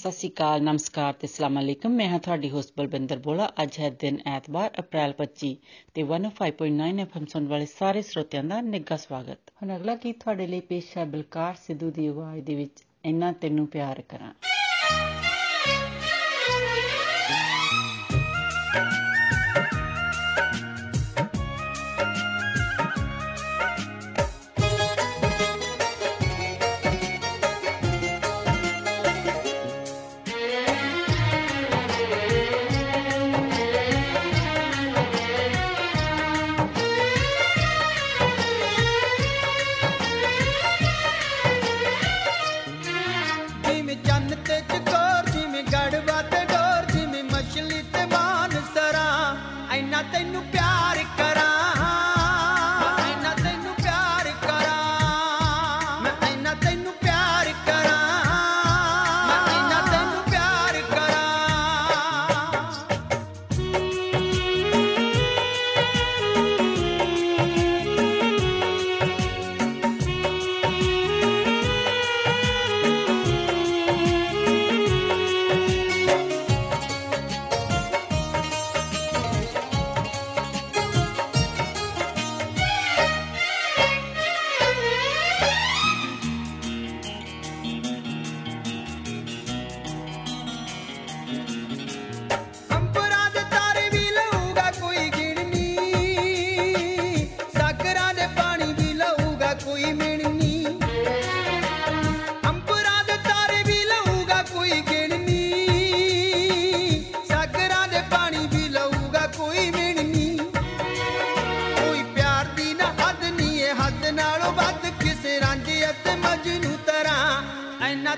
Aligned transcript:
ਸਤਿ 0.00 0.10
ਸ਼੍ਰੀ 0.10 0.28
ਅਕਾਲ, 0.30 0.62
ਨਮਸਕਾਰ 0.62 1.12
ਤੇ 1.12 1.26
ਅਸਲਾਮ 1.26 1.58
ਅਲੈਕਮ। 1.60 1.92
ਮੈਂ 1.92 2.08
ਹਾਂ 2.08 2.18
ਤੁਹਾਡੀ 2.18 2.50
ਹੋਸਟ 2.50 2.72
ਬਲਬਿੰਦਰ 2.76 3.18
ਬੋਲਾ। 3.18 3.48
ਅੱਜ 3.62 3.78
ਹੈ 3.80 3.90
ਦਿਨ 4.00 4.18
ਐਤਵਾਰ, 4.26 4.70
ਅਪ੍ਰੈਲ 4.78 5.12
25 5.18 5.50
ਤੇ 5.94 6.02
105.9 6.02 7.00
ਐਫਐਮ 7.00 7.26
ਸੁਣ 7.26 7.48
ਵਾਲੇ 7.48 7.66
ਸਾਰੇ 7.66 8.02
ਸਰੋਤਿਆਂ 8.02 8.44
ਦਾ 8.44 8.60
ਨਿੱਘਾ 8.68 8.96
ਸਵਾਗਤ। 8.96 9.52
ਹੁਣ 9.62 9.76
ਅਗਲਾ 9.76 9.94
ਗੀਤ 10.04 10.20
ਤੁਹਾਡੇ 10.20 10.46
ਲਈ 10.46 10.60
ਪੇਸ਼ 10.70 10.96
ਹੈ 10.98 11.04
ਬਲਕਾਰ 11.04 11.54
ਸਿੱਧੂ 11.66 11.90
ਦੀ 11.90 12.06
ਆਵਾਜ਼ 12.06 12.44
ਦੇ 12.44 12.54
ਵਿੱਚ, 12.54 12.84
ਇੰਨਾ 13.04 13.32
ਤੈਨੂੰ 13.32 13.66
ਪਿਆਰ 13.66 14.02
ਕਰਾਂ। 14.08 14.32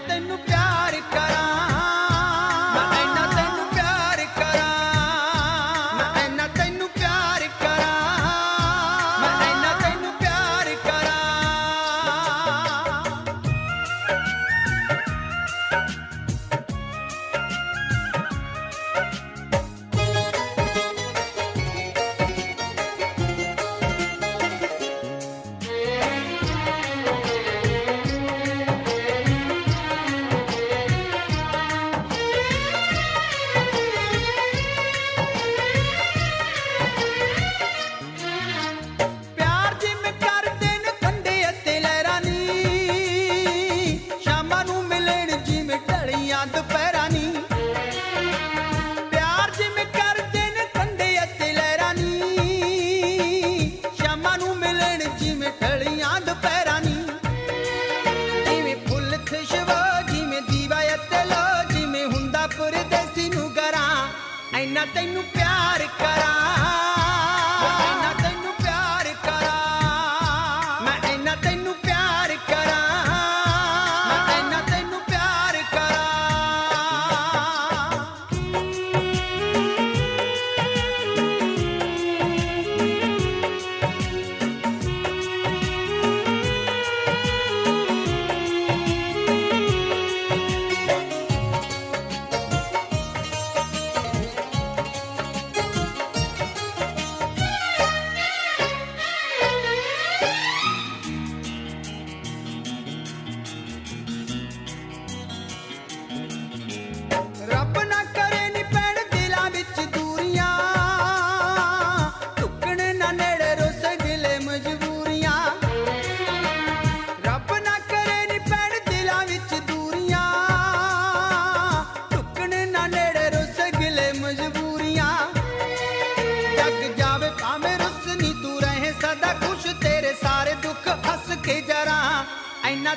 ਤੈਨੂੰ 0.09 0.39
ਪਿਆਰ 0.39 0.62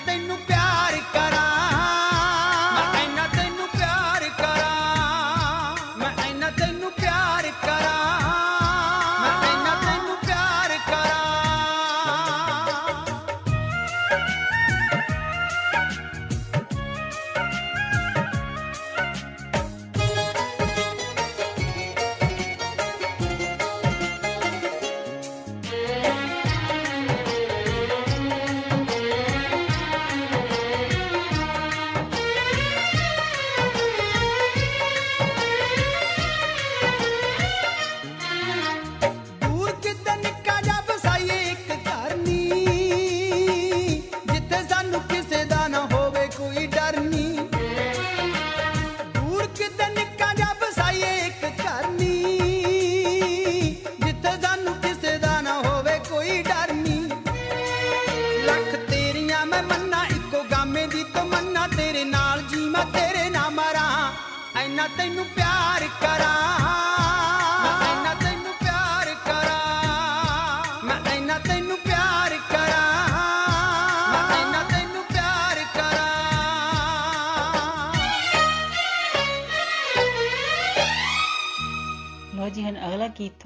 pena 0.06 0.45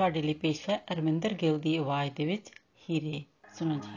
ਤੁਹਾਡੇ 0.10 0.28
ਲਈ 0.28 0.34
ਪੇਸ਼ 0.34 0.70
ਹੈ 0.70 0.78
ਅਰਮਿੰਦਰ 0.94 1.34
ਗਿੱਲ 1.34 1.58
ਦੀ 1.60 1.76
ਆਵਾਜ਼ 1.78 2.12
ਦੇ 2.16 2.26
ਵਿੱਚ 2.26 2.48
ਹੀਰੇ। 2.90 3.24
ਸੁਣੋ 3.60 3.76
ਜੀ। 3.76 3.92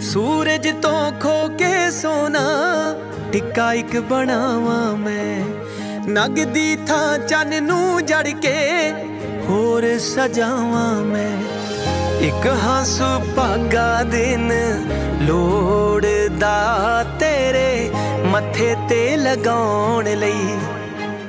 ਸੂਰਜ 0.00 0.68
ਤੋਂ 0.82 1.12
ਖੋ 1.12 1.48
ਕੇ 1.58 1.90
ਸੋਨਾ, 1.90 2.46
ਟਿੱਕਾ 3.32 3.72
ਇੱਕ 3.72 3.98
ਬਣਾਵਾਂ 4.00 4.96
ਮੈਂ। 4.96 5.44
ਨਗਦੀ 6.08 6.76
ਥਾਂ 6.86 7.18
ਚੰਨ 7.18 7.62
ਨੂੰ 7.64 8.06
ਜੜ 8.06 8.28
ਕੇ 8.28 8.56
ਹੋਰ 9.48 9.98
ਸਜਾਵਾਂ 9.98 10.94
ਮੈਂ। 10.94 11.42
ਇੱਕ 12.20 12.46
ਹੰਸੂ 12.46 13.18
ਭਾਗਾ 13.36 14.02
ਦਿਨ 14.02 14.52
ਲੋੜਦਾ 15.22 16.56
ਤੇਰੇ 17.20 17.90
ਮੱਥੇ 18.24 18.76
ਤੇ 18.88 19.16
ਲਗਾਉਣ 19.16 20.04
ਲਈ। 20.04 20.58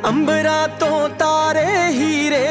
ਅੰਬਰਾਂ 0.06 0.68
ਤੋਂ 0.68 1.10
ਤਾਰੇ 1.10 1.88
ਹੀਰੇ, 1.88 2.48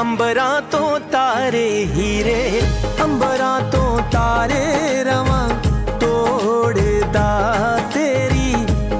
ਅੰਬਰਾਂ 0.00 0.62
ਤੋਂ 0.70 1.00
ਤਾਰੇ 1.12 1.86
ਹੀਰੇ। 1.94 2.62
ਅੰਬਰਾਂ 3.02 3.60
ਤੋਂ 3.60 3.98
ਤਾਰੇ 4.12 5.04
ਰਵਾਂ 5.04 5.48
ਤੋੜਦਾ 6.00 7.28
ਤੇਰੀ 7.94 8.54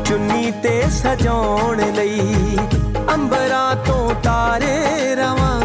ਚੁੰਨੀ 0.04 0.52
ਤੇ 0.62 0.82
ਸਜਾਉਣ 0.90 1.92
ਲਈ। 1.92 2.58
ਅੰਬਰਾਂ 3.14 3.76
ਤੋਂ 3.76 4.14
ਤਾਰੇ 4.22 5.14
ਰਵਾਂ 5.14 5.60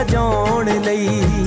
ਸਜਾਉਣ 0.00 0.70
ਲਈ 0.84 1.44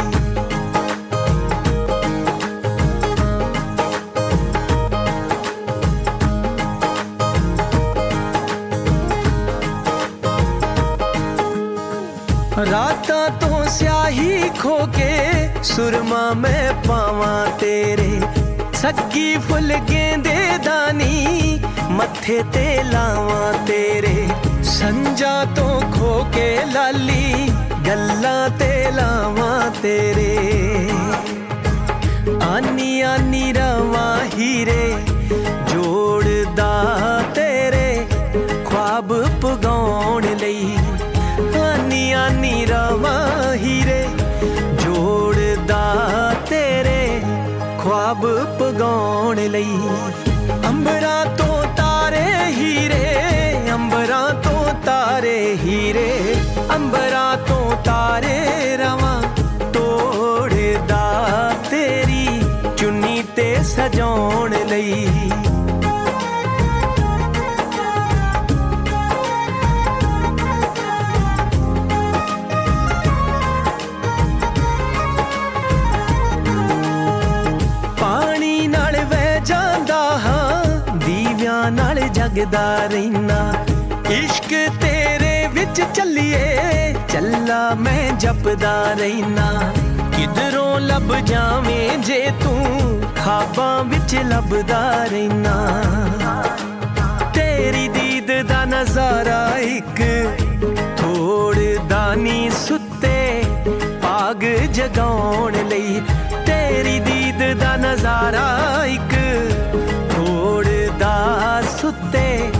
ਰਾਤਾਂ 12.71 13.29
ਤੋਂ 13.39 13.65
ਸਿਆਹੀ 13.69 14.49
ਖੋ 14.59 14.77
ਕੇ 14.97 15.49
ਸੁਰਮਾ 15.63 16.31
ਮੈਂ 16.33 16.73
ਪਾਵਾਂ 16.87 17.45
ਤੇਰੇ 17.59 18.19
ਸੱਗੀ 18.75 19.37
ਫੁੱਲ 19.47 19.73
ਗੇਂਦੇ 19.89 20.35
ਦਾਨੀ 20.65 21.59
ਮੱਥੇ 21.91 22.41
ਤੇ 22.53 22.83
ਲਾਵਾਂ 22.83 23.53
ਤੇਰੇ 23.67 24.27
ਸੰਜਾ 24.71 25.33
ਤੋਂ 25.55 25.79
ਖੋ 25.91 26.25
ਕੇ 26.33 26.55
ਲਾਲੀ 26.73 27.51
ਗੱਲਾਂ 27.86 28.50
ਤੇ 28.50 28.90
ਲਾਵਾਂ 28.90 29.70
ਤੇਰੇ। 29.82 30.90
ਆਨੀ 32.42 33.00
ਆਨੀ 33.00 33.52
ਰਵਾਂ 33.52 34.18
ਹੀਰੇ, 34.38 34.94
ਜੋੜਦਾ 35.72 37.22
ਤੇਰੇ, 37.34 38.06
ਖੁਆਬ 38.64 39.12
ਪਗਾਉਣ 39.42 40.22
ਲਈ। 40.22 40.76
ਆਨੀ 41.62 42.12
ਆਨੀ 42.12 42.66
ਰਵਾਂ 42.66 43.54
ਹੀਰੇ, 43.54 44.06
ਜੋੜਦਾ 44.84 46.34
ਤੇਰੇ, 46.48 47.20
ਖੁਆਬ 47.78 48.26
ਪਗਾਉਣ 48.60 49.36
ਲਈ। 49.36 49.78
ਨਾਲ 82.44 82.50
ਜਗਦਾ 82.50 82.86
ਰਹਿਣਾ 82.86 83.52
ਇਸ਼ਕ 84.10 84.48
ਤੇਰੇ 84.80 85.46
ਵਿੱਚ 85.52 85.80
ਚੱਲੀਏ, 85.94 86.94
ਚੱਲਾ 87.08 87.74
ਮੈਂ 87.74 88.12
ਜਪਦਾ 88.12 88.74
ਰਹਿਣਾ 88.92 89.72
ਕਿਧਰੋਂ 90.16 90.80
ਲੱਭ 90.80 91.14
ਜਾਵੇਂ 91.26 91.98
ਜੇ 91.98 92.20
ਤੂੰ, 92.42 93.00
ਖਾਬਾਂ 93.16 93.84
ਵਿੱਚ 93.84 94.14
ਲੱਭਦਾ 94.24 94.82
ਰਹਿਣਾ 95.04 95.54
ਤੇਰੀ 97.34 97.88
ਦੀਦ 97.88 98.32
ਦਾ 98.48 98.64
ਨਜ਼ਾਰਾ 98.64 99.48
ਇੱਕ 99.58 100.02
ਥੋੜਦਾ 100.98 102.14
ਨੀ 102.14 102.50
ਸੁੱਤੇ 102.58 103.44
ਪਾਗ 104.02 104.44
ਜਗਾਉਣ 104.72 105.52
ਲਈ। 105.68 106.00
ਤੇਰੀ 106.46 106.98
ਦੀਦ 107.00 107.52
ਦਾ 107.58 107.76
ਨਜ਼ਾਰਾ 107.76 108.46
ਇੱਕ 108.86 109.02
ਥੋੜਦਾ 109.02 109.13
ਸੁੱਤੇ 111.94 112.52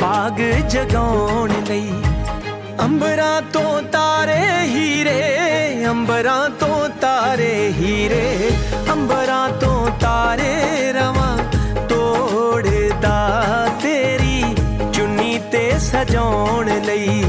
ਪਾਗ 0.00 0.40
ਜਗਾਉਣ 0.68 1.52
ਲਈ। 1.68 1.92
ਅੰਬਰਾਂ 2.80 3.42
ਤੋਂ 3.42 3.82
ਤਾਰੇ 3.82 4.46
ਹੀਰੇ, 4.62 5.38
ਅੰਬਰਾਂ 5.90 6.50
ਤੋਂ 6.50 6.88
ਤਾਰੇ 6.88 7.72
ਹੀਰੇ, 7.78 8.50
ਅੰਬਰਾਂ 8.92 9.48
ਤੋਂ 9.48 9.88
ਤਾਰੇ 10.00 10.92
ਰਵਾਂ 10.92 11.38
ਤੋੜਦਾ 11.88 13.42
ਤੇਰੀ। 13.82 14.44
ਚੁੰਨੀ 14.92 15.40
ਤੇ 15.52 15.78
ਸਜਾਉਣ 15.78 16.66
ਲਈ, 16.80 17.24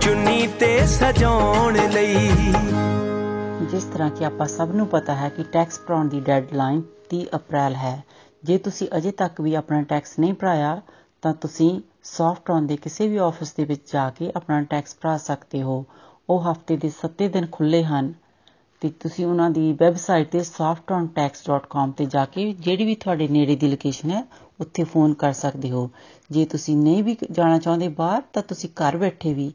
ਚੁੰਨੀ 0.00 0.46
ਤੇ 0.60 0.86
ਸਜਾਉਣ 0.86 1.78
ਲਈ। 1.90 2.30
ਜਿਸ 3.70 3.84
ਤਰ੍ਹਾਂ 3.84 4.10
ਕਿ 4.10 4.24
ਆਪਾਂ 4.24 4.46
ਸਭ 4.46 4.68
ਨੂੰ 4.74 4.86
ਪਤਾ 4.86 5.14
ਹੈ 5.14 5.28
ਕਿ 5.28 5.42
ਟੈਕਸ 5.42 5.80
ਭਰਾਉਣ 5.86 6.08
ਦੀ 6.08 6.20
ਡੈਡਲਾਈਨ 6.20 6.82
30 7.10 7.26
ਅਪ੍ਰੈਲ 7.34 7.74
ਹੈ। 7.74 8.04
ਜੇ 8.44 8.58
ਤੁਸੀਂ 8.58 8.88
ਅਜੇ 8.96 9.10
ਤੱਕ 9.10 9.40
ਵੀ 9.40 9.54
ਆਪਣਾ 9.54 9.82
ਟੈਕਸ 9.82 10.18
ਨਹੀਂ 10.18 10.34
ਭਰਾਇਆ, 10.34 10.80
ਤਾਂ 11.22 11.34
ਤੁਸੀਂ 11.34 11.80
ਸੌਫਟਨ 12.04 12.66
ਦੇ 12.66 12.76
ਕਿਸੇ 12.76 13.08
ਵੀ 13.08 13.16
ਆਫਿਸ 13.16 13.52
ਦੇ 13.52 13.64
ਵਿੱਚ 13.64 13.92
ਜਾ 13.92 14.10
ਕੇ 14.10 14.32
ਆਪਣਾ 14.36 14.62
ਟੈਕਸ 14.62 14.96
ਭਰਾ 15.00 15.16
ਸਕਦੇ 15.16 15.62
ਹੋ। 15.62 15.84
ਉਹ 16.30 16.50
ਹਫ਼ਤੇ 16.50 16.76
ਦੇ 16.76 16.90
7 16.90 17.28
ਦਿਨ 17.28 17.46
ਖੁੱਲੇ 17.52 17.84
ਹਨ 17.84 18.12
ਤੇ 18.80 18.88
ਤੁਸੀਂ 19.00 19.26
ਉਹਨਾਂ 19.26 19.50
ਦੀ 19.50 19.72
ਵੈਬਸਾਈਟ 19.72 20.30
ਤੇ 20.30 20.38
softontax.com 20.38 21.92
ਤੇ 21.92 22.06
ਜਾ 22.06 22.24
ਕੇ 22.24 22.52
ਜਿਹੜੀ 22.52 22.84
ਵੀ 22.84 22.94
ਤੁਹਾਡੇ 22.94 23.28
ਨੇੜੇ 23.28 23.56
ਦੀ 23.56 23.68
ਲੋਕੇਸ਼ਨ 23.68 24.10
ਹੈ, 24.10 24.24
ਉੱਥੇ 24.60 24.84
ਫੋਨ 24.84 25.14
ਕਰ 25.14 25.32
ਸਕਦੇ 25.32 25.70
ਹੋ। 25.70 25.90
ਜੇ 26.30 26.44
ਤੁਸੀਂ 26.44 26.76
ਨਹੀਂ 26.76 27.04
ਵੀ 27.04 27.16
ਜਾਣਾ 27.30 27.58
ਚਾਹੁੰਦੇ 27.58 27.88
ਬਾਹਰ, 27.88 28.22
ਤਾਂ 28.32 28.42
ਤੁਸੀਂ 28.42 28.70
ਘਰ 28.70 28.96
ਬੈਠੇ 28.96 29.34
ਵੀ 29.34 29.52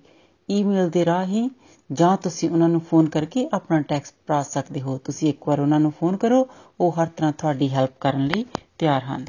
ਈਮੇਲ 0.49 0.89
ਦੇ 0.89 1.05
ਰਾਹੀਂ 1.05 1.49
ਜਾਂ 1.91 2.15
ਤੁਸੀਂ 2.17 2.49
ਉਹਨਾਂ 2.49 2.69
ਨੂੰ 2.69 2.81
ਫੋਨ 2.81 3.09
ਕਰਕੇ 3.09 3.49
ਆਪਣਾ 3.53 3.81
ਟੈਕਸ 3.81 4.13
ਭਰਾ 4.27 4.41
ਸਕਦੇ 4.43 4.81
ਹੋ। 4.81 4.97
ਤੁਸੀਂ 4.97 5.29
ਇੱਕ 5.29 5.47
ਵਾਰ 5.47 5.59
ਉਹਨਾਂ 5.59 5.79
ਨੂੰ 5.79 5.91
ਫੋਨ 5.91 6.17
ਕਰੋ, 6.17 6.47
ਉਹ 6.79 6.91
ਹਰ 6.91 7.07
ਤਰ੍ਹਾਂ 7.07 7.31
ਤੁਹਾਡੀ 7.31 7.69
ਹੈਲਪ 7.69 7.99
ਕਰਨ 7.99 8.27
ਲਈ 8.27 8.45
ਤਿਆਰ 8.77 9.01
ਹਨ। 9.03 9.25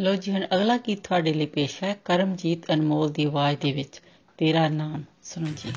ਲੋ 0.00 0.14
ਜੀ, 0.14 0.32
ਹੁਣ 0.32 0.46
ਅਗਲਾ 0.54 0.76
ਗੀਤ 0.76 1.08
ਤੁਹਾਡੇ 1.08 1.32
ਲਈ 1.32 1.46
ਪੇਸ਼ 1.46 1.84
ਹੈ, 1.84 1.96
ਕਰਮਜੀਤ 2.04 2.72
ਅਨਮੋਲ 2.72 3.12
ਦੀ 3.12 3.24
ਆਵਾਜ਼ 3.24 3.58
ਦੇ 3.58 3.72
ਵਿੱਚ, 3.72 4.00
ਤੇਰਾ 4.38 4.68
ਨਾਮ 4.68 5.04
ਸੁਣੋ 5.22 5.46
ਜੀ। 5.56 5.72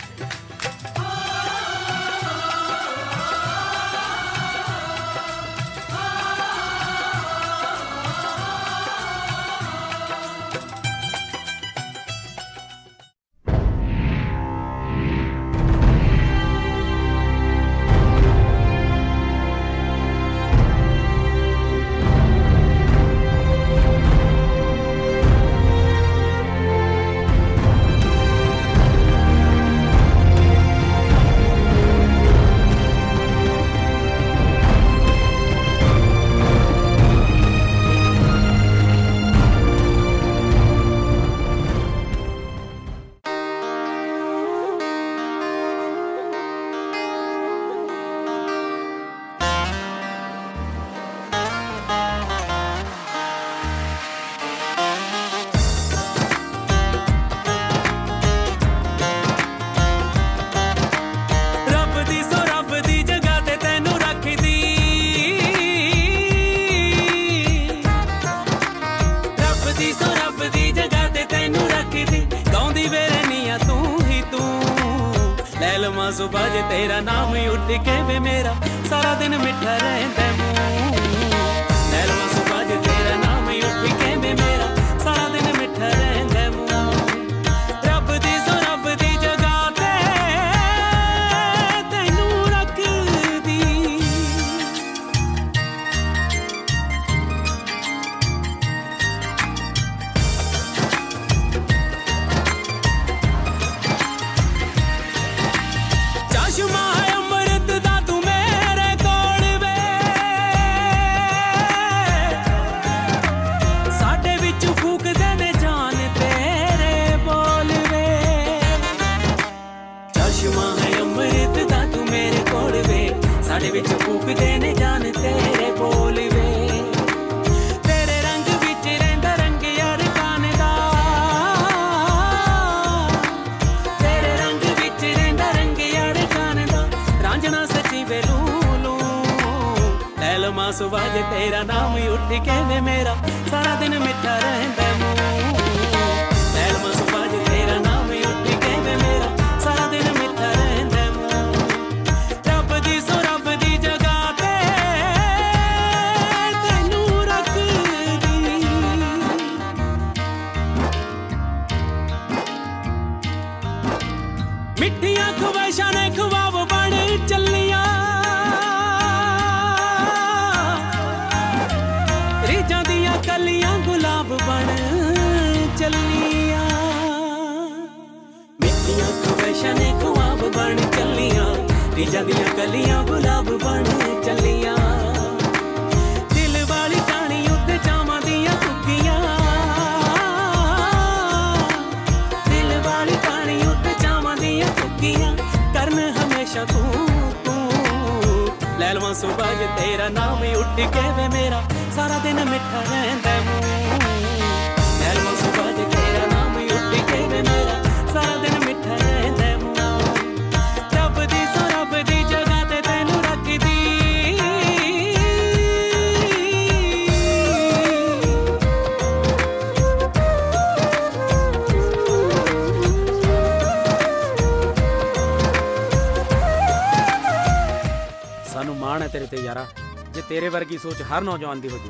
ਯਾਰਾ 229.54 229.66
ਜੇ 230.14 230.22
ਤੇਰੇ 230.22 230.50
ਵਰਗੀ 230.50 230.78
ਸੋਚ 230.78 231.02
ਹਰ 231.02 231.22
ਨੌਜਵਾਨ 231.22 231.60
ਦੀ 231.62 231.70
ਹੋ 231.70 231.78
ਜੇ 231.78 231.90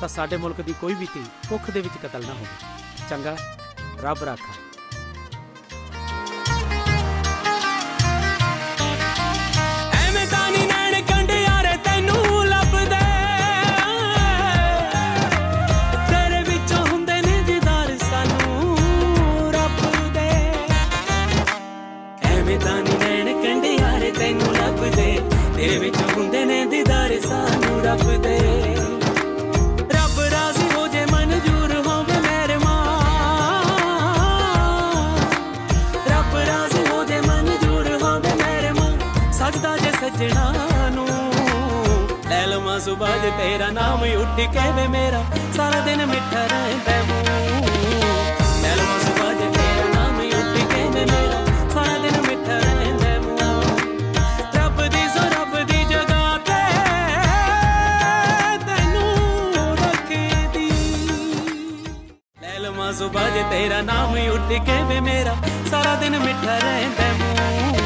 ਤਾਂ 0.00 0.08
ਸਾਡੇ 0.08 0.36
ਮੁਲਕ 0.36 0.60
ਦੀ 0.60 0.74
ਕੋਈ 0.80 0.94
ਵੀ 0.94 1.06
ਧੀ 1.14 1.24
ਕੁੱਖ 1.48 1.70
ਦੇ 1.70 1.80
ਵਿੱਚ 1.80 1.94
ਕਤਲ 2.02 2.26
ਨਾ 2.26 2.32
ਹੋਵੇ। 2.32 2.46
ਚੰਗਾ, 3.10 3.36
ਰੱਬ 4.02 4.24
ਰਾਖਾ। 4.24 4.67
ਸਕਦੇ 27.98 28.38
ਰੱਬ 29.94 30.20
ਰਾਜ਼ੀ 30.32 30.68
ਹੋ 30.76 30.86
ਜੇ, 30.88 31.04
ਮਨਜ਼ੂਰ 31.12 31.74
ਹੋਵੇ 31.86 32.18
ਮੇਰੇ 32.20 32.56
ਮਾਂ 32.56 32.84
ਰੱਬ 36.10 36.36
ਰਾਜ਼ੀ 36.48 36.84
ਹੋ 36.90 37.04
ਜੇ, 37.04 37.20
ਮਨਜ਼ੂਰ 37.20 37.88
ਹੋਵੇ 38.02 38.34
ਮੇਰੇ 38.42 38.72
ਮਾਂ 38.72 38.90
ਸਜਦਾ 39.32 39.76
ਜੇ 39.76 39.90
ਸੱਜਣਾ 39.90 40.52
ਨੂੰ। 40.90 41.08
ਲੈ 42.30 42.46
ਲਵਾਂ 42.46 42.78
ਸੁਬਾਹ 42.80 43.18
ਤੇਰਾ 43.38 43.70
ਨਾਮ 43.70 44.02
ਉੱਠ 44.02 44.40
ਕੇ 44.40 44.70
ਵੇ 44.76 44.86
ਮੇਰਾ। 44.88 45.24
ਸਾਰਾ 45.56 45.80
ਦਿਨ 45.80 46.06
ਮਿੱਠਾ 46.06 46.46
ਰਹਿੰਦਾ 46.46 47.02
ਮੂੰ 47.02 47.57
ਜ਼ੁਬਾਨ 62.98 63.32
ਜੇ 63.34 63.42
ਤੇਰਾ 63.50 63.80
ਨਾਮ 63.80 64.14
ਉੱਡ 64.32 64.52
ਕੇ 64.66 64.82
ਵੇ 64.84 65.00
ਮੇਰਾ, 65.00 65.34
ਸਾਰਾ 65.70 65.94
ਦਿਨ 65.94 66.18
ਮਿੱਠਾ 66.18 66.56
ਰਹਿੰਦਾ 66.58 67.04
ਮੂੰਹ। 67.12 67.76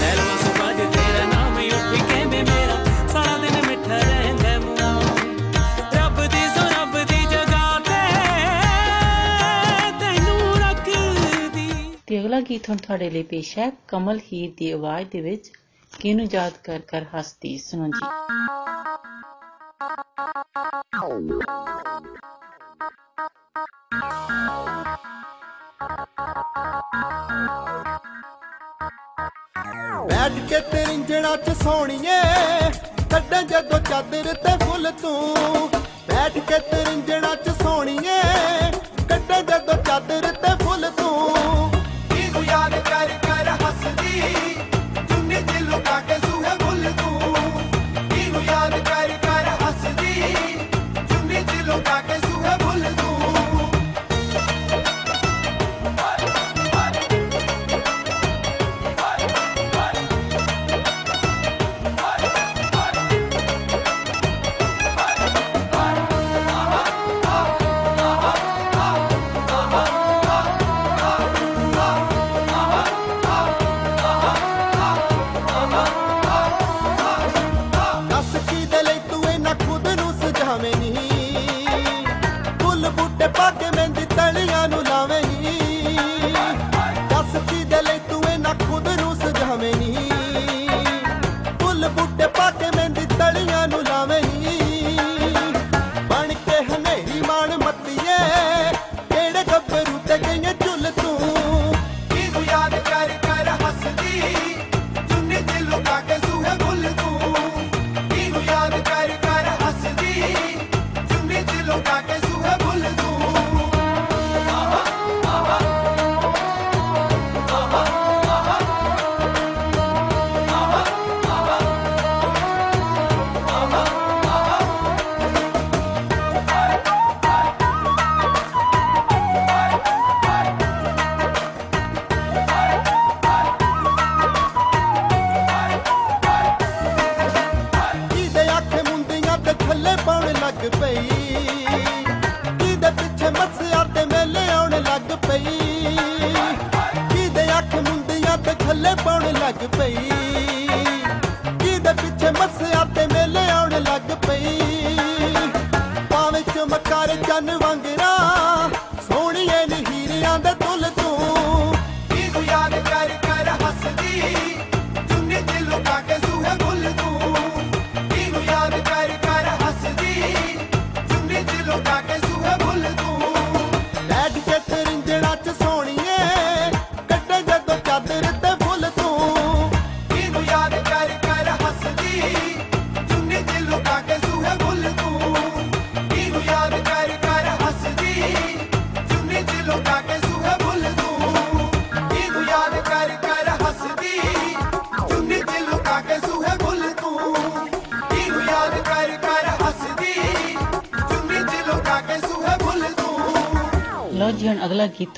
ਨੈਲਵਾ 0.00 0.34
ਜ਼ੁਬਾਨ 0.42 0.76
ਜੇ 0.76 0.86
ਤੇਰਾ 0.86 1.24
ਨਾਮ 1.26 1.56
ਉੱਡ 1.56 1.94
ਕੇ 2.08 2.24
ਵੇ 2.24 2.42
ਮੇਰਾ, 2.42 2.76
ਸਾਰਾ 3.08 3.36
ਦਿਨ 3.38 3.66
ਮਿੱਠਾ 3.66 3.98
ਰਹਿੰਦਾ 3.98 4.58
ਮੂੰਹ। 4.58 5.20
ਰੱਬ 5.94 6.20
ਦੀ 6.26 6.42
ਸੋ 6.56 6.64
ਰੱਬ 6.70 6.98
ਦੀ 7.04 7.20
ਜਗ੍ਹਾ 7.26 7.78
ਤੇ 7.78 8.00
ਤੈਨੂੰ 10.00 10.56
ਰੱਖਦੀ। 10.58 11.94
ਤੇ 12.06 12.20
ਅਗਲਾ 12.20 12.40
ਗੀਤ 12.40 12.68
ਹੁਣ 12.68 12.76
ਤੁਹਾਡੇ 12.76 13.10
ਲਈ 13.10 13.22
ਪੇਸ਼ 13.22 13.58
ਹੈ, 13.58 13.70
ਕਮਲ 13.88 14.20
ਹੀਰ 14.32 14.52
ਦੀ 14.56 14.70
ਆਵਾਜ਼ 14.70 15.08
ਦੇ 15.08 15.20
ਵਿੱਚ 15.20 15.50
ਕਿਹਨੂੰ 16.00 16.26
ਯਾਦ 16.32 16.52
ਕਰ 16.64 16.78
ਕਰ 16.88 17.04
ਹੱਸਦੀ 17.14 17.58
ਸੁਣੋ 17.58 17.86
ਜੀ। 17.86 18.06
ਬੈਠ 30.26 30.48
ਕੇ 30.48 30.60
ਤਰਿੰਜਣਾ 30.60 31.36
ਚ 31.36 31.50
ਸੋਣੀਏ। 31.62 32.20
ਕੱਢਾਂ 33.10 33.42
ਜਦੋਂ 33.42 33.78
ਚਾਦਰ 33.80 34.34
ਤੇ 34.34 34.64
ਫੁੱਲ 34.64 34.90
ਤੂੰ। 35.02 35.70
ਬੈਠ 36.08 36.38
ਕੇ 36.38 36.58
ਤਰਿੰਜਣਾ 36.58 37.34
ਚ 37.34 37.48
ਸੋਣੀਏ। 37.62 38.20
ਕੱਢਾਂ 39.08 39.42
ਜਦੋਂ 39.42 39.82
ਚਾਦਰ 39.82 40.20
ਤੇ 40.20 40.64
ਫੁੱਲ 40.64 40.90
ਤੂੰ। 40.96 41.75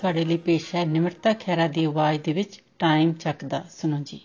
ਤੁਹਾਡੇ 0.01 0.25
ਲਈ 0.25 0.37
ਪੇਸ਼ 0.37 0.75
ਹੈ 0.75 0.85
ਨਿਮਰਤਾ 0.85 1.33
ਖੈਰਾ 1.33 1.69
ਦੀ 1.69 1.85
ਆਵਾਜ਼ 1.85 2.21
ਦੇ 2.23 2.33
ਵਿੱਚ 2.33 2.63
ਟਾਈਮ 2.79 3.13
ਚੱਕਦਾ। 3.13 3.65
ਸੁਣੋ 3.71 3.99
ਜੀ। 4.03 4.21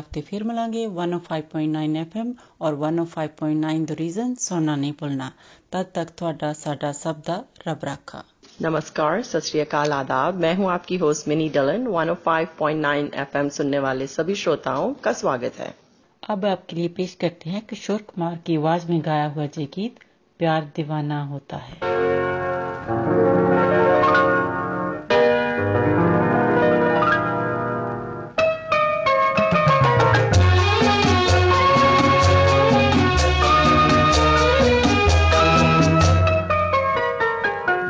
हफ़्ते 0.00 0.20
फिर 0.22 0.44
मिलेंगे 0.44 0.86
105.9 0.98 1.96
एफएम 1.96 2.34
और 2.60 2.76
105.9 2.80 3.86
द 3.86 3.96
रीजन 3.98 4.34
सुनना 4.40 4.76
नहीं 4.76 4.92
भूलना। 5.00 5.32
तब 5.72 5.90
तक 5.94 6.12
ਤੁਹਾਡਾ 6.16 6.52
साडा 6.56 6.92
ਸਭ 6.96 7.16
ਦਾ 7.26 7.36
ਰੱਬ 7.66 7.88
नमस्कार 8.60 9.22
सत 9.22 9.74
आदाब। 9.74 10.40
मैं 10.40 10.54
हूँ 10.56 10.66
आपकी 10.70 10.96
होस्ट 10.96 11.28
मिनी 11.28 11.48
डलन। 11.48 11.86
105.9 11.92 13.06
एफएम 13.16 13.48
सुनने 13.48 13.78
वाले 13.78 14.06
सभी 14.06 14.34
श्रोताओं 14.34 14.92
का 15.04 15.12
स्वागत 15.12 15.60
है। 15.60 15.68
अब 16.22 16.44
आपके 16.46 16.76
लिए 16.76 16.88
पेश 16.98 17.14
करते 17.20 17.50
हैं 17.50 17.62
किशोर 17.66 18.02
कुमार 18.02 18.36
की 18.46 18.56
आवाज़ 18.56 18.90
में 18.90 19.00
गाया 19.00 19.28
हुआ 19.28 19.46
जय 19.48 19.70
गीत 19.76 20.04
प्यार 20.40 20.70
दीवाना 20.76 21.22
होता 21.24 21.62
है। 21.62 23.59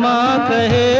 माँ 0.00 0.48
कहे 0.48 0.99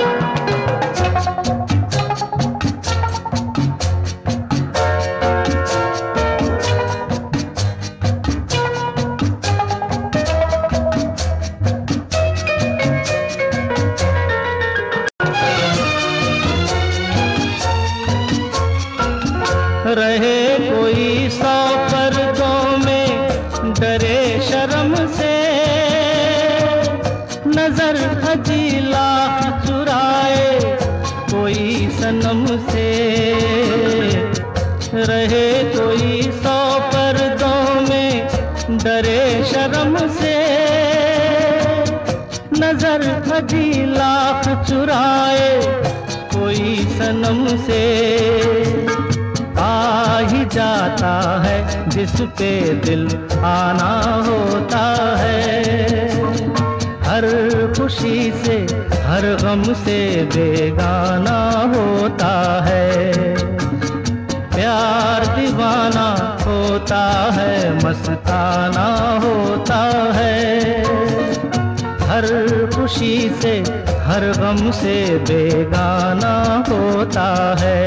चुराए 44.91 45.59
कोई 46.33 46.77
सनम 46.91 47.45
से 47.57 47.83
आ 49.59 50.17
ही 50.19 50.45
जाता 50.45 51.11
है 51.45 51.89
जिस 51.89 52.21
पे 52.39 52.51
दिल 52.85 53.05
आना 53.43 53.91
होता 54.27 54.83
है। 55.17 55.39
हर 57.03 57.27
खुशी 57.77 58.31
से, 58.45 58.57
हर 59.05 59.27
गम 59.43 59.63
से 59.73 59.99
बेगाना 60.35 61.39
होता 61.75 62.33
है। 62.63 63.13
प्यार 64.55 65.25
दीवाना 65.35 66.07
होता 66.41 67.03
है, 67.33 67.75
मस्ताना 67.77 68.87
होता 69.23 69.81
है। 70.13 70.81
हर 72.11 72.25
खुशी 72.75 73.15
से 73.41 73.81
हर 74.11 74.23
गम 74.37 74.57
से 74.71 74.93
बेगाना 75.19 76.31
होता 76.69 77.27
है। 77.59 77.83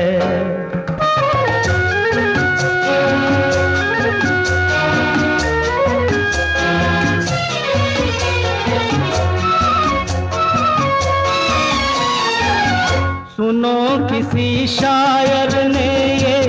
सुनो 13.37 13.77
किसी 14.09 14.67
शायर 14.67 15.53
ने 15.69 15.91
ये 16.17 16.41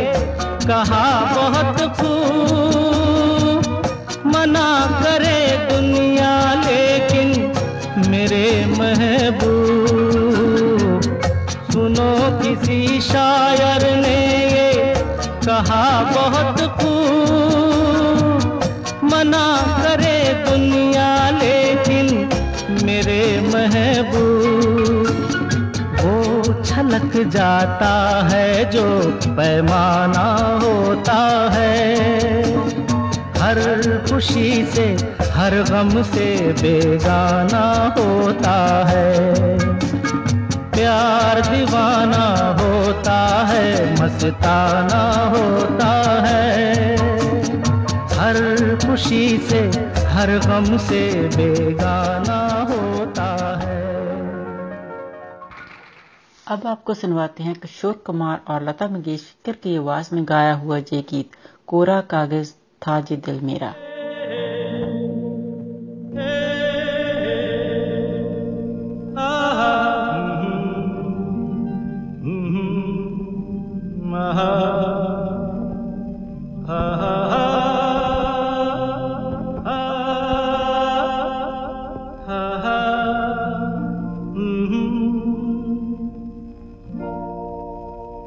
कहा 0.67 1.05
बहुत 1.35 1.74
कहा 15.55 16.01
बहुत 16.01 16.61
खूब। 16.61 18.59
मना 19.03 19.57
करे 19.83 20.45
दुनिया 20.49 21.29
लेकिन 21.29 22.29
मेरे 22.85 23.41
महबूब। 23.41 25.07
वो 26.01 26.43
छलक 26.63 27.27
जाता 27.27 27.93
है 28.31 28.71
जो 28.71 29.01
पैमाना 29.27 30.27
होता 30.63 31.49
है। 31.53 31.95
हर 33.37 33.87
खुशी 34.09 34.65
से, 34.65 34.97
हर 35.31 35.51
गम 35.55 36.03
से 36.03 36.53
बेगाना 36.61 37.95
होता 37.99 38.85
है। 38.87 39.35
प्यार 40.85 41.41
दीवाना 41.41 42.57
होता 42.61 43.45
है, 43.45 43.93
मस्ताना 43.93 45.23
होता 45.25 46.21
है। 46.27 46.95
हर 48.19 48.43
खुशी 48.75 49.37
से, 49.37 49.59
हर 50.05 50.39
गम 50.39 50.77
से 50.77 51.27
बेगाना 51.27 52.67
होता 52.69 53.59
है। 53.63 53.85
अब 56.47 56.67
आपको 56.67 56.93
सुनवाते 56.93 57.43
हैं 57.43 57.55
किशोर 57.55 57.93
कुमार 57.93 58.41
और 58.47 58.69
लता 58.69 58.87
मंगेशकर 58.87 59.51
की 59.51 59.77
आवाज़ 59.77 60.15
में 60.15 60.25
गाया 60.29 60.53
हुआ 60.53 60.77
ये 60.77 61.01
गीत, 61.01 61.31
कोरा 61.67 62.01
कागज़ 62.01 62.51
था 62.87 62.99
जे 62.99 63.15
दिल 63.15 63.41
मेरा। 63.41 63.73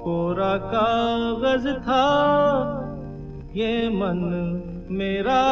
कोरा 0.05 0.57
कागज़ 0.57 1.69
था 1.79 2.05
ये 3.57 3.89
मन 3.89 4.21
मेरा 4.91 5.43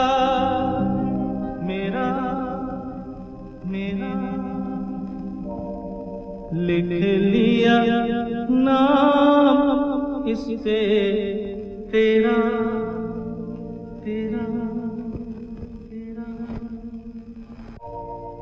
मेरा 1.62 2.08
मेरा। 3.66 4.26
लिख 6.52 7.15
इस 10.36 10.44
तेरा 10.44 12.36
तेरा 14.02 14.44
तेरा। 15.90 16.26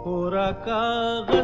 कोरा 0.05 0.51
कागज़ 0.69 1.44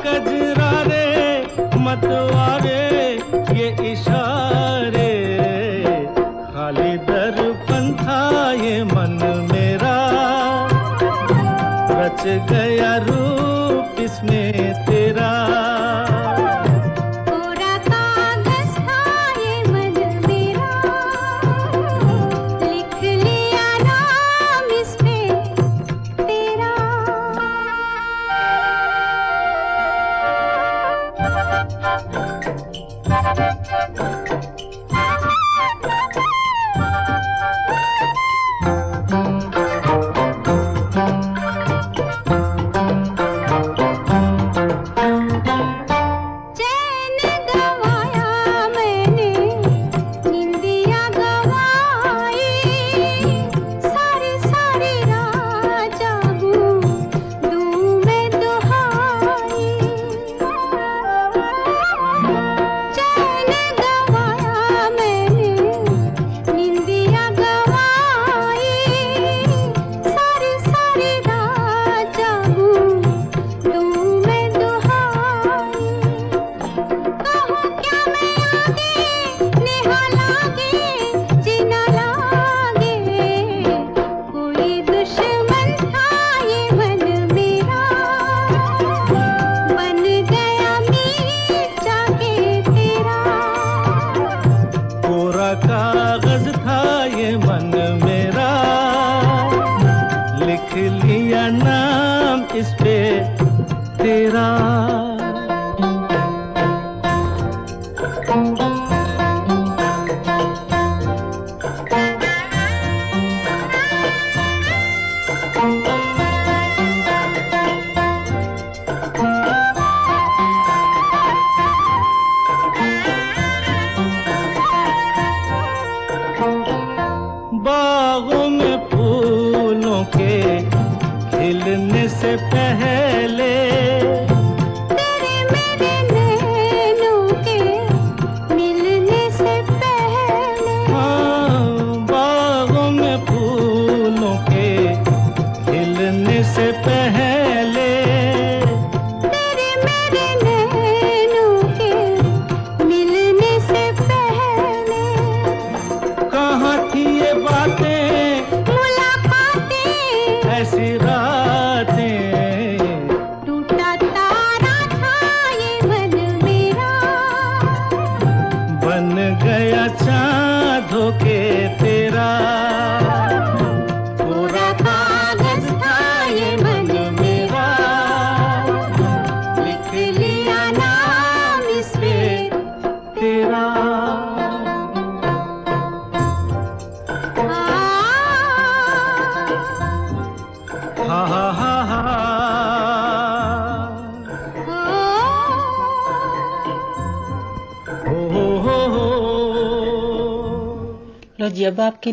कजरा 0.00 0.70
रे 0.82 1.06
मतवा 1.78 2.48
रे 2.56 2.80
ये 3.58 3.68
इशारे। 3.92 5.12
खाली 6.54 6.96
दर्पण 7.10 7.92
था 8.02 8.20
ये 8.52 8.82
मन 8.84 9.18
मेरा। 9.52 9.96
रच 11.90 12.24
गया 12.50 12.96
रूप 12.96 14.00
इसमें 14.00 14.74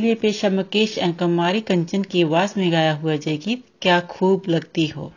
लिए 0.04 0.16
पेशा 0.16 0.50
मुकेश 0.50 0.98
एवं 0.98 1.12
कुमारी 1.14 1.62
कंचन 1.62 2.02
की 2.04 2.24
आवाज़ 2.24 2.54
में 2.58 2.72
गाया 2.72 2.94
हुआ 2.94 3.16
जय 3.16 3.38
गीत, 3.38 3.64
क्या 3.82 4.00
खूब 4.12 4.44
लगती 4.50 4.88
हो? 4.88 5.12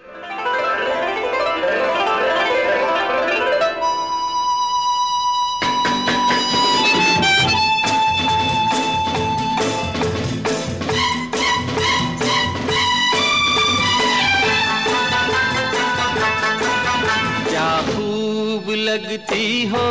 लगती 18.86 19.66
हो, 19.66 19.86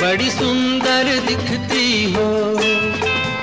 बड़ी 0.00 0.30
सुंदर 0.30 1.08
दिखती 1.26 2.12
हो। 2.12 2.28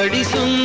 படிசும் 0.00 0.59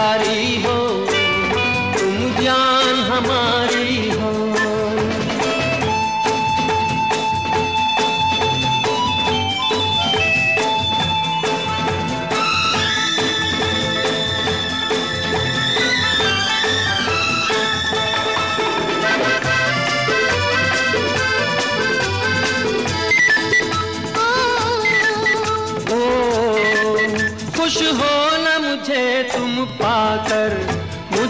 प्यारी 0.00 0.62
हो 0.62 0.76
तुम 1.96 2.14
जान 2.36 3.00
हमारी 3.08 3.59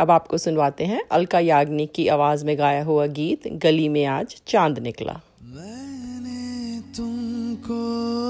अब 0.00 0.10
आपको 0.10 0.38
सुनवाते 0.38 0.84
हैं। 0.84 1.00
अलका 1.12 1.38
याग्निक 1.38 1.92
की 1.92 2.08
आवाज़ 2.08 2.44
में 2.44 2.58
गाया 2.58 2.84
हुआ 2.84 3.06
गीत, 3.06 3.48
गली 3.48 3.88
में 3.88 4.04
आज 4.06 4.36
चाँद 4.46 4.78
निकला। 4.78 5.20
मैंने 5.42 6.80
तुमको 6.96 7.80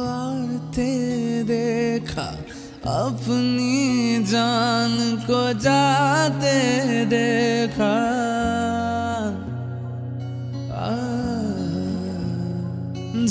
आते 0.04 0.88
देखा, 1.44 2.26
अपनी 2.86 4.24
जान 4.24 5.16
को 5.26 5.42
जाते 5.60 6.56
देखा। 7.06 7.94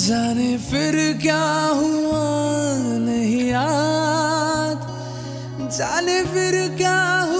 जाने 0.00 0.56
फिर 0.58 0.96
क्या 1.22 1.44
हुआ, 1.70 2.22
नहीं 2.98 3.42
याद। 3.48 4.78
जाने 5.72 6.24
फिर 6.24 6.76
क्या 6.76 7.00
हुआ 7.20 7.39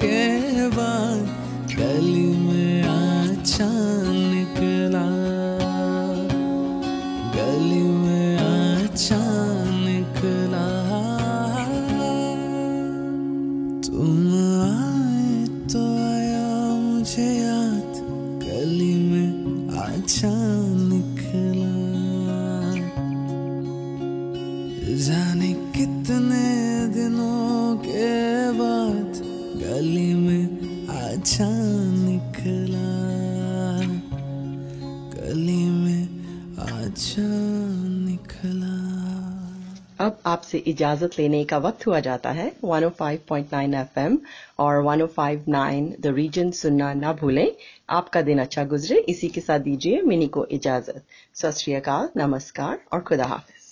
කේවා 0.00 1.09
आपसे 40.50 40.70
इजाज़त 40.70 41.10
लेने 41.18 41.44
का 41.44 41.58
वक्त 41.58 41.86
हुआ 41.86 41.98
जाता 42.00 42.30
है। 42.30 42.44
105.9 42.64 43.74
एफएम 43.74 44.18
और 44.58 44.82
105.9 44.84 45.84
द 46.00 46.12
रीजन 46.14 46.50
सुनना 46.50 46.92
ना 46.94 47.12
भूलें। 47.12 47.50
आपका 47.90 48.22
दिन 48.22 48.38
अच्छा 48.38 48.64
गुजरे। 48.64 48.98
इसी 49.08 49.28
के 49.28 49.40
साथ 49.40 49.60
दीजिए 49.60 50.00
मिनी 50.02 50.26
को 50.26 50.44
इजाज़त। 50.50 51.02
सत 51.34 52.10
नमस्कार 52.16 52.80
और 52.92 53.00
खुदा 53.00 53.24
हाफिज। 53.24 53.68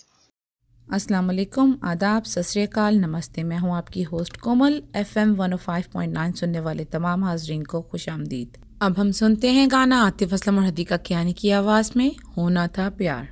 अस्सलाम 0.89 1.27
वालेकुम 1.27 1.75
आदाब। 1.85 2.23
सत 2.23 2.79
नमस्ते। 2.79 3.43
मैं 3.43 3.59
हूँ 3.59 3.75
आपकी 3.77 4.03
होस्ट 4.03 4.37
कोमल। 4.37 4.83
एफएम 4.97 5.35
105.9 5.35 6.33
सुनने 6.35 6.61
वाले 6.61 6.85
तमाम 6.95 7.25
हाजरीन 7.25 7.63
को 7.65 7.83
खुश 7.83 8.09
आमदीद। 8.09 8.63
अब 8.83 8.99
हम 8.99 9.11
सुनते 9.13 9.51
हैं 9.51 9.69
गाना। 9.71 10.01
आतिफ 10.05 10.33
असलम 10.33 10.59
और 10.59 10.65
हदीका 10.65 10.97
कियानी 11.11 11.33
की 11.33 11.51
आवाज़ 11.59 11.93
में 11.97 12.11
होना 12.37 12.67
था 12.69 12.89
प्यार। 12.99 13.29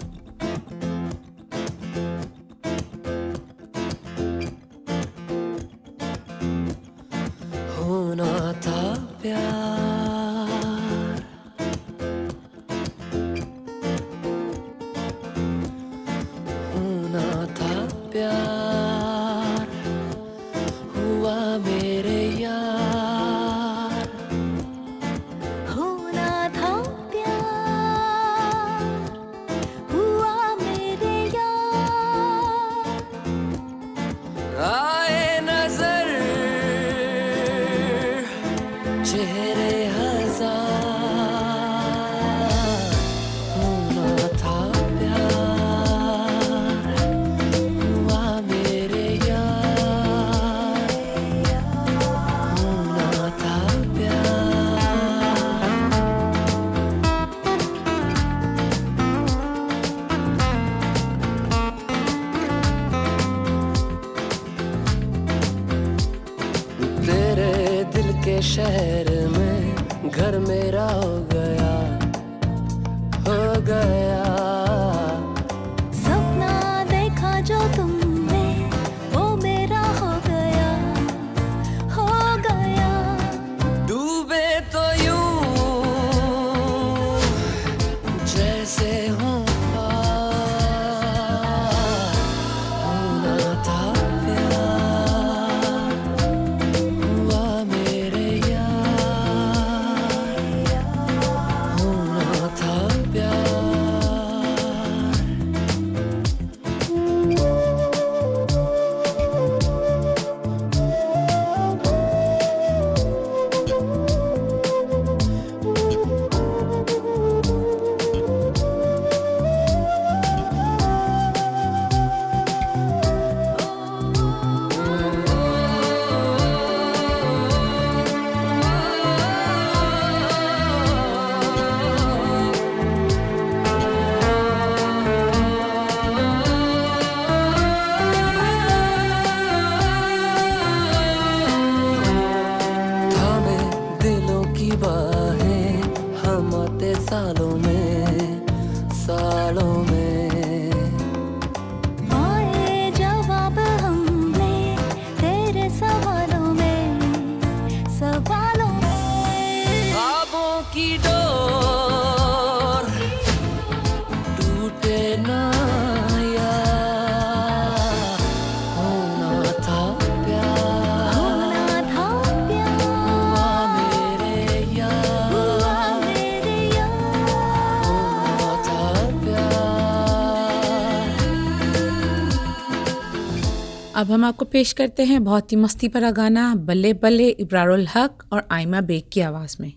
अब 183.95 184.11
हम 184.11 184.25
आपको 184.25 184.45
पेश 184.45 184.71
करते 184.73 185.03
हैं 185.03 185.23
बहुत 185.23 185.51
ही 185.51 185.57
मस्ती 185.57 185.87
भरा 185.87 186.11
गाना 186.11 186.55
बल्ले 186.55 186.93
बल्ले 186.93 187.29
इब्रारुल 187.29 187.87
हक 187.95 188.23
और 188.33 188.47
आयमा 188.51 188.81
बेग 188.81 189.03
की 189.13 189.21
आवाज़ 189.21 189.57
में 189.61 189.73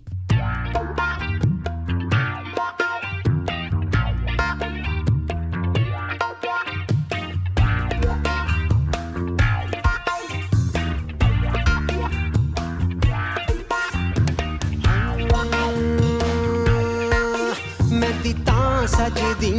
ਮੈਂ 17.91 18.11
ਦੀ 18.23 18.33
ਤਾਂ 18.33 18.87
ਸਜਦੀ 18.87 19.53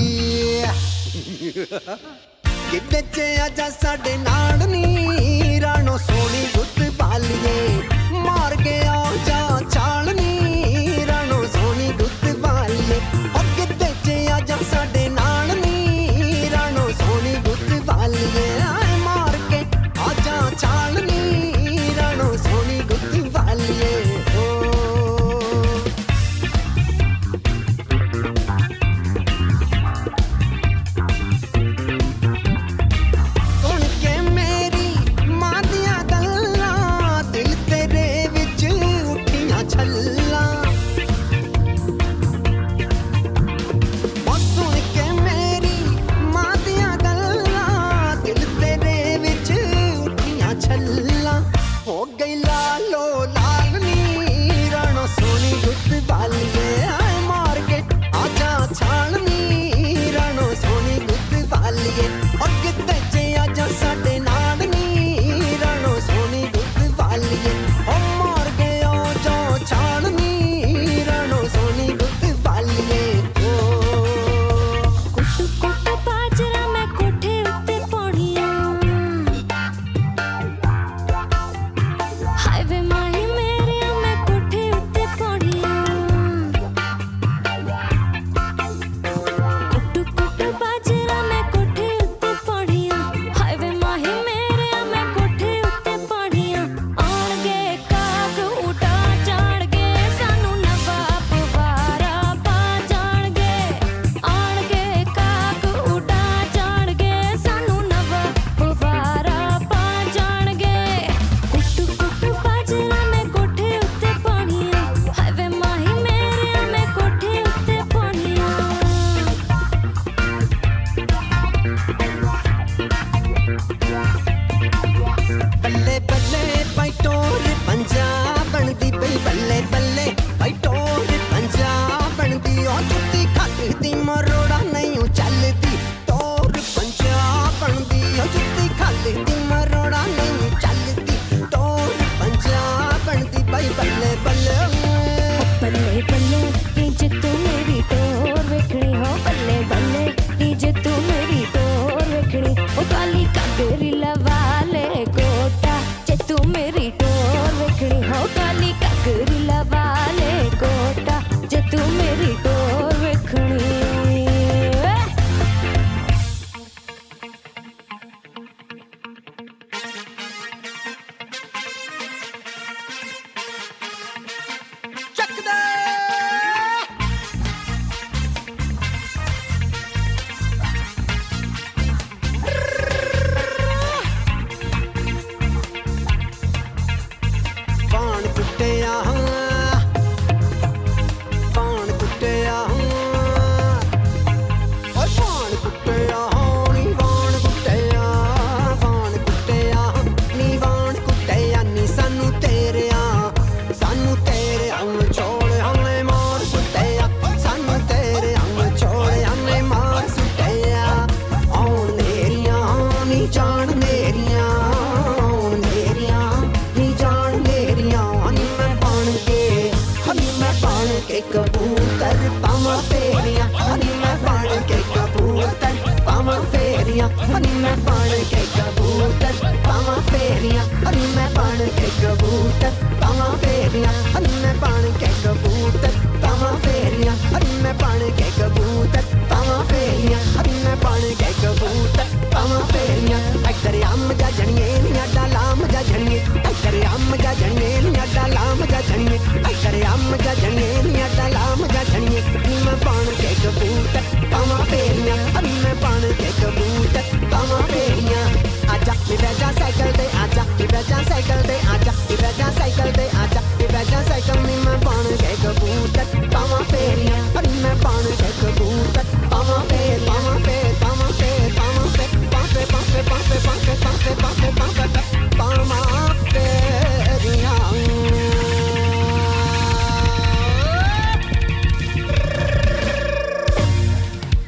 ਕਿੱਦੇ 2.71 3.03
ਚ 3.15 3.21
ਆਜਾ 3.41 3.69
ਸਾਡੇ 3.71 4.17
ਨਾਲ 4.17 4.69
ਨੀ, 4.69 5.61
ਰਾਣੋ 5.61 5.97
ਸੋਹਣੀ 5.99 6.47
ਗੁੱਤ 6.57 6.81
ਵਾਲੀਏ, 7.01 7.83
ਮਾਰ 8.13 8.57
ਕੇ 8.57 8.81
ਆ 8.87 9.05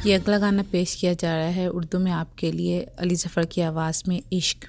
ये 0.05 0.13
अगला 0.13 0.37
गाना 0.37 0.63
पेश 0.71 0.93
किया 0.95 1.13
जा 1.13 1.35
रहा 1.35 1.49
है 1.57 1.67
उर्दू 1.69 1.99
में 1.99 2.11
आपके 2.11 2.51
लिए 2.51 2.79
अली 2.99 3.15
ज़फ़र 3.15 3.45
की 3.53 3.61
आवाज़ 3.61 4.03
में 4.07 4.21
इश्क। 4.33 4.65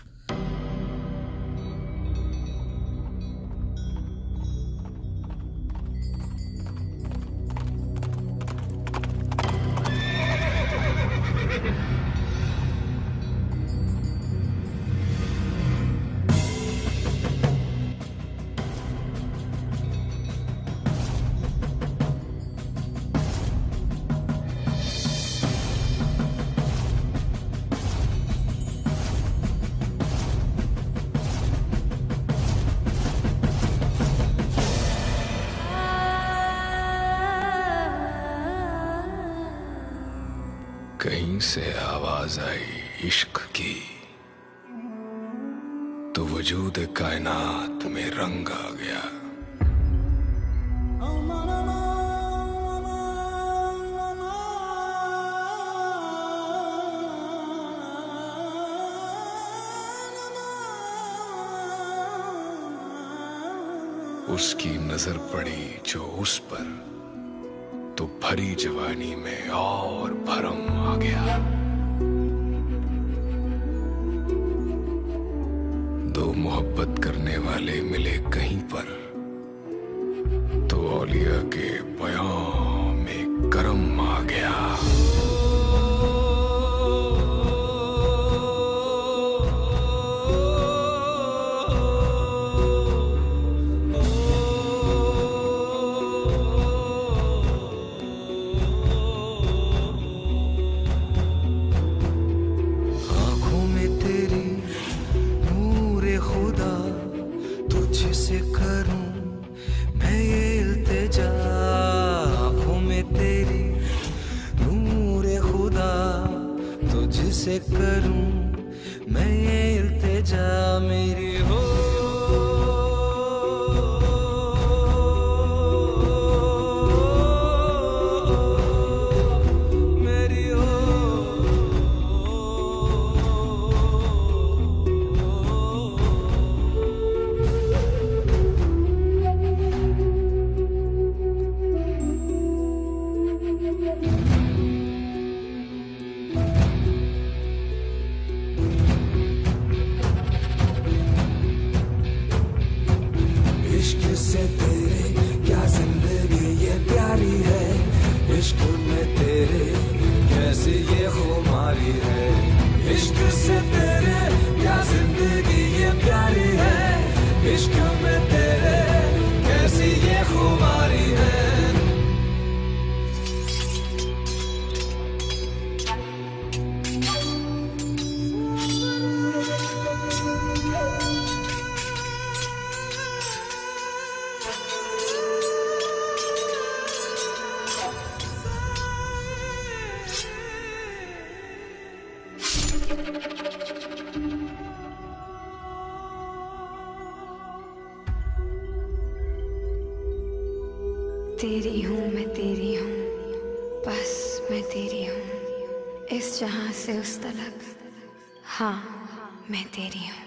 हाँ 208.55 209.47
मैं 209.51 209.65
तेरी 209.65 210.07
हूँ। 210.07 210.25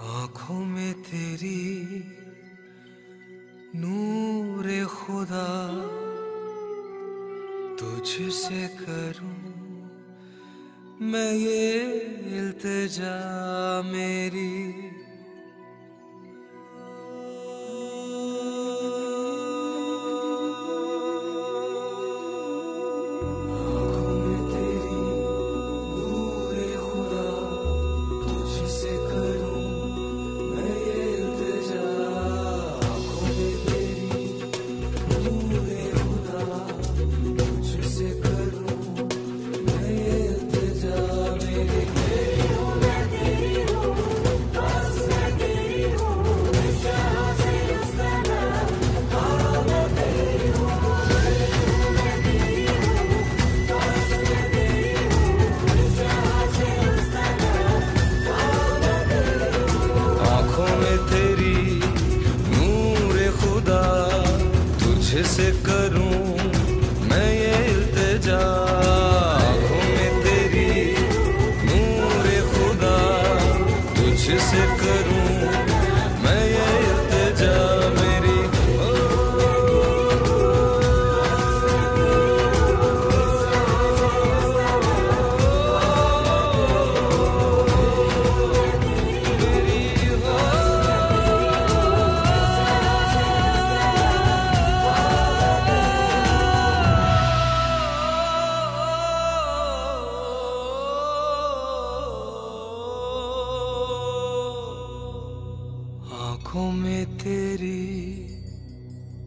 आँखों 0.00 0.64
में 0.64 0.94
तेरी 0.94 2.02
नूर 3.76 4.66
खुदा, 4.86 5.46
तुझसे 7.76 8.68
करूँ 8.68 9.38
मैं 11.06 11.32
ये 11.32 11.82
इल्तिजा 12.38 13.14
मेरी। 13.82 14.89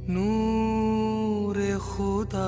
नूर 0.10 1.58
खुदा 1.80 2.48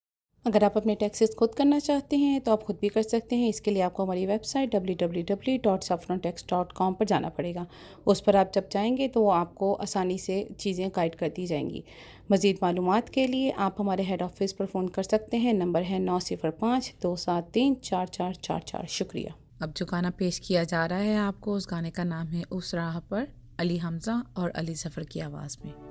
अगर 0.45 0.63
आप 0.63 0.77
अपने 0.77 0.95
टैक्सेस 0.95 1.35
खुद 1.39 1.55
करना 1.55 1.79
चाहते 1.79 2.17
हैं 2.17 2.41
तो 2.41 2.51
आप 2.51 2.63
खुद 2.63 2.77
भी 2.81 2.89
कर 2.89 3.01
सकते 3.01 3.35
हैं। 3.35 3.49
इसके 3.49 3.71
लिए 3.71 3.81
आपको 3.81 4.03
हमारी 4.03 4.25
वेबसाइट 4.25 4.75
www.saffrontax.com 4.75 6.95
पर 6.95 7.05
जाना 7.05 7.29
पड़ेगा। 7.29 7.67
उस 8.07 8.21
पर 8.21 8.35
आप 8.35 8.51
जब 8.55 8.69
जाएँगे 8.71 9.07
तो 9.07 9.21
वो 9.21 9.29
आपको 9.29 9.73
आसानी 9.73 10.17
से 10.17 10.49
चीज़ें 10.59 10.89
गाइड 10.89 11.15
कर 11.15 11.29
दी 11.29 11.47
जाएँगी। 11.47 11.83
मज़ीद 12.31 12.57
मालूम 12.63 13.01
के 13.13 13.27
लिए 13.27 13.51
आप 13.51 13.75
हमारे 13.79 14.03
हेड 14.03 14.21
ऑफ़िस 14.21 14.53
पर 14.53 14.65
फ़ोन 14.65 14.87
कर 14.87 15.03
सकते 15.03 15.37
हैं। 15.37 15.53
नंबर 15.53 15.83
है 15.83 15.99
नौ 15.99 16.19
सिफर 16.19 16.49
पाँच 16.49 16.93
दो 17.01 17.15
सात 17.15 17.49
तीन 17.53 17.77
चार 17.83 18.07
चार 18.07 18.33
चार 18.33 18.61
चार। 18.61 18.87
शुक्रिया। 18.87 19.33
अब 19.61 19.73
जो 19.77 19.85
गाना 19.85 20.09
पेश 20.09 20.39
किया 20.39 20.63
जा 20.63 20.85
रहा 20.85 20.99
है 20.99 21.17
आपको, 21.17 21.53
उस 21.53 21.67
गाने 21.71 21.89
का 21.89 22.03
नाम 22.03 22.27
है 22.27 22.43
उस 22.51 22.75
राह 22.75 22.99
पर 22.99 23.27
अली 23.59 23.77
हमज़ा 23.77 24.23
और 24.37 24.49
अली 24.49 24.75
सफ़र 24.75 25.03
की 25.03 25.19
आवाज़ 25.19 25.57
में। 25.65 25.90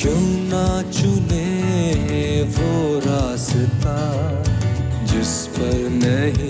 क्यों 0.00 0.20
ना 0.48 0.66
चुने 0.90 1.44
वो 2.56 2.70
रास्ता 3.04 3.96
जिस 5.04 5.32
पर 5.56 5.76
नहीं 5.94 6.49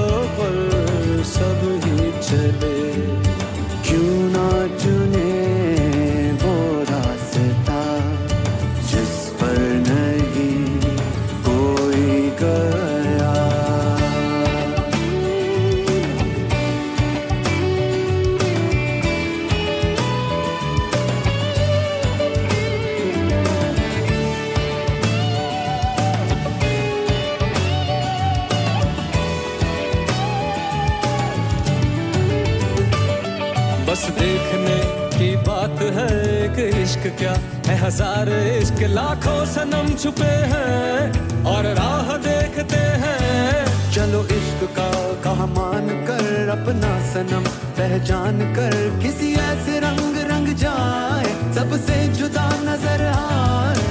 हज़ार 37.91 38.29
इश्क, 38.31 38.81
लाखों 38.89 39.39
सनम 39.45 39.87
छुपे 39.99 40.33
हैं 40.51 41.43
और 41.51 41.65
राह 41.75 42.11
देखते 42.23 42.77
हैं। 43.01 43.91
चलो 43.91 44.21
इश्क 44.35 44.61
का 44.77 44.85
कहा 45.23 45.45
मान 45.47 45.89
कर 46.07 46.49
अपना 46.49 46.91
सनम, 47.09 47.43
पहचान 47.79 48.39
कर 48.55 48.77
किसी 49.01 49.33
ऐसे 49.41 49.79
रंग 49.79 50.15
रंग 50.31 50.53
जाए। 50.63 51.35
सबसे 51.55 51.97
जुदा 52.15 52.47
नज़र 52.63 53.05
आए। 53.09 53.83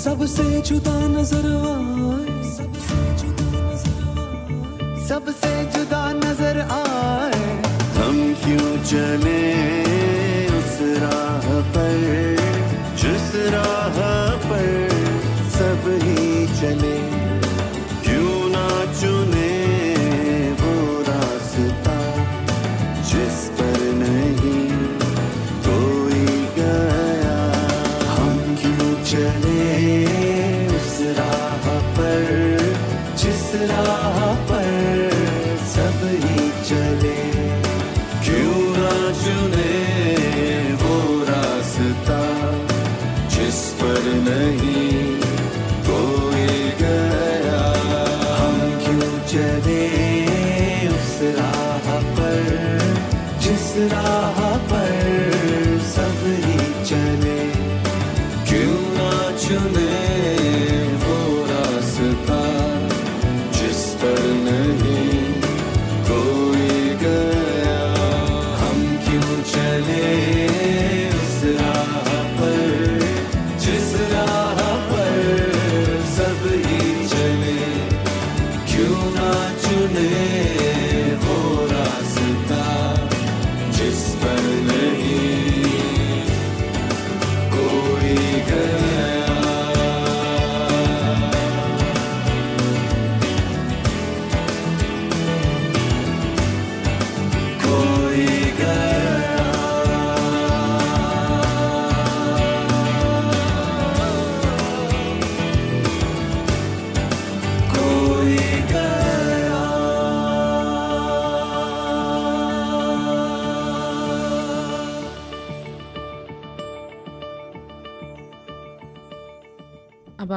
सबसे 0.00 0.46
जुदा 0.62 0.96
नज़र 1.16 1.52
आए। 1.66 2.36
सबसे 5.06 5.52
जुदा 5.74 6.04
नज़र 6.14 6.60
आए। 6.72 7.35
क्यों 8.46 8.76
चले 8.84 9.42
उस 10.46 10.78
राह 11.02 11.60
पर? 11.60 12.36
जिस 12.96 13.32
राह 13.34 13.98
पर 14.36 14.88
सब 15.50 15.82
ही 16.02 16.46
चले। 16.46 16.95